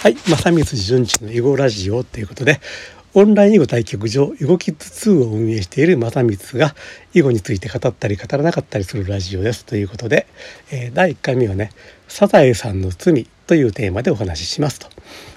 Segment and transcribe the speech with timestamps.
[0.00, 2.60] はい、正光淳二の囲碁ラジオということで、
[3.14, 6.76] オンライン囲碁対局場囲碁キッズ2を運営している正光が
[7.14, 10.28] 囲碁について語ったり語らなかったりするラジオですということで、
[10.70, 11.72] えー、第1回目はね
[12.06, 14.86] 「サザエさんの罪」というテーマでお話ししますと。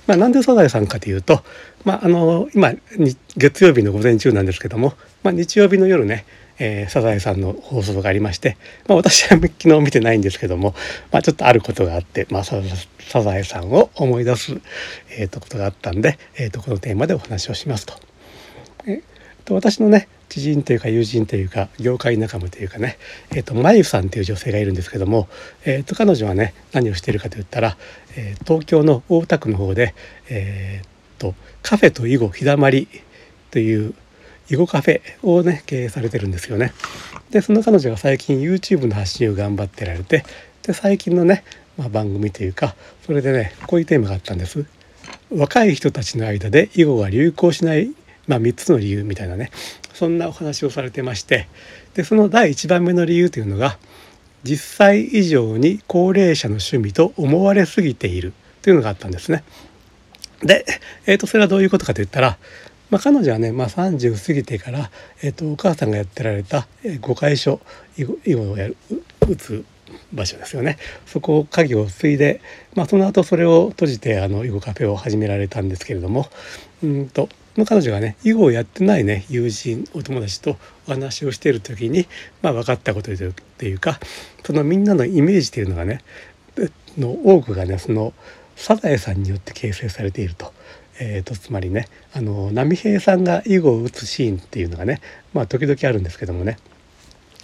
[0.06, 1.44] まあ、なんでサザエさんかというと、
[1.84, 2.76] まあ、あの今
[3.38, 4.94] 月曜日の午前中なんですけども、
[5.24, 6.24] まあ、日曜日の夜ね
[6.64, 8.56] えー、サザエさんの放送がありまして、
[8.88, 10.76] まあ、私は昨日見てないんですけども、
[11.12, 12.62] まあ、ちょっとあることがあって、まあ、サ
[13.22, 14.62] ザエさんを思い出す、
[15.10, 17.96] えー、とことがあったんで、えー、とこのテーマでお話をしますと。
[18.86, 19.02] えー、
[19.44, 23.00] と私のね知人というか友人というか業界仲間というかね、
[23.32, 25.28] えーと、まゆさんという女性がいるんですけども、
[25.66, 27.76] えーと、彼女はね何をしているかといったら、
[28.16, 29.96] えー、東京の大田区の方で、
[30.30, 30.88] えー
[31.20, 32.88] とカフェと囲碁日だまり
[33.52, 33.94] という
[34.52, 36.74] 囲碁カフェをね経営されてるんですよね。
[37.32, 40.26] でその彼女が最近 YouTube の発信を頑張ってられて
[40.64, 41.44] で最近のね、
[41.78, 44.66] まあ、番組というかそれでねこういうテーマがあったんです。
[45.34, 47.92] 若い人たちの間で囲碁が流行しない、
[48.28, 49.50] まあ、3つの理由みたいなね
[49.94, 51.48] そんなお話をされてまして
[51.94, 53.78] でその第1番目の理由というのが
[54.44, 59.44] 実際以上に高齢者の趣味と思われすぎているというのがあったんですね。
[60.44, 60.66] で、
[61.06, 62.38] えー、とそれはどういうことかといったら
[62.92, 64.92] まあ、彼女はね、まあ、30過ぎてから、
[65.24, 66.68] えーと、お母さんがやってられた
[67.02, 67.60] 碁会所
[67.98, 68.78] 囲碁をやる
[69.28, 69.66] 打つ
[70.14, 72.42] 場所ですよねそこを家業を継いで、
[72.76, 76.28] まあ、その後それを閉じてあの囲碁カフェを始められたんですけれども
[76.84, 77.30] うんと
[77.66, 82.08] 彼女がね囲碁をやってないね友人お友達とお話をしている時に、
[82.42, 83.12] まあ、分かったこと
[83.58, 84.00] というか
[84.46, 86.02] そのみんなのイメージというのがね
[86.98, 88.14] の多くがねその
[88.56, 90.51] サザエさんによって形成されていると。
[91.04, 95.02] えーと、つまりねあの波平さんが囲碁を打つシーンっていうのがね
[95.34, 96.58] まあ時々あるんですけどもね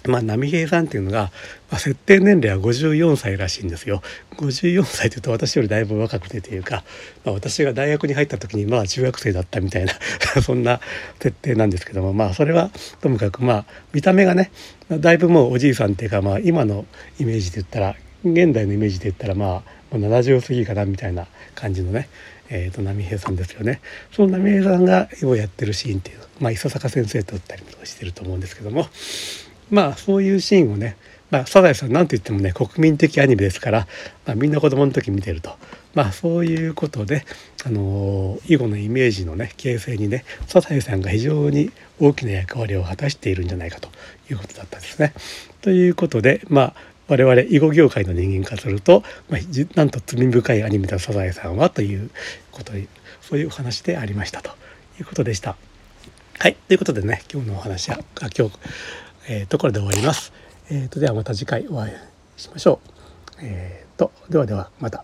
[0.06, 1.32] まあ、波平さんっていうのが、
[1.70, 4.02] まあ、設定年齢は54歳らしいんですよ。
[4.38, 6.86] 54歳というと私よりだいぶ若くてというか、
[7.26, 9.94] まあ、私が大学に入った時にまあ中学生だったみたいな
[10.42, 10.80] そんな
[11.20, 12.72] 設定なんですけどもまあそれは
[13.02, 14.52] ともかくまあ見た目がね
[14.90, 16.86] だいぶもうおじいさんっていうかまあ今の
[17.20, 17.96] イメージで言ったら
[18.32, 22.10] 現代のイメージで言ったらまあ70過ぎかなみたいな感じのね
[22.50, 23.82] えーと、波平さんですよね
[24.14, 28.88] その波平さんが囲碁をやってるシーンっていうまあ、伊佐坂先生と打ったりとかしてると思うんですけども
[29.70, 30.98] まあそういうシーンをね、
[31.30, 33.88] まあ、サザエさんなんと言ってもね国民的アニメですから、
[34.26, 35.56] まあ、みんな子供の時見てると、
[35.94, 37.26] まあ、そういうことで、
[37.66, 43.90] あの囲碁のイメージのね形成にねサザエさんが非常に大きな役割を果たしているんじゃないかと
[44.30, 45.14] いうことだったんですね。
[45.62, 46.74] ということでまあ
[47.08, 49.42] 我々囲碁業界の人間からすると、まあ、
[49.76, 52.10] なんと罪深いアニメだサザエさんはという
[52.52, 52.74] こと
[53.22, 54.52] そういうお話でありましたと
[55.00, 55.56] いうことでした。
[56.40, 58.52] はいということでね今日のお話は今日、
[59.28, 60.32] えー、ところで終わります。
[60.70, 61.94] えーと、ではまた次回お会い
[62.36, 63.40] しましょう。
[63.42, 65.04] えー、とではではまた。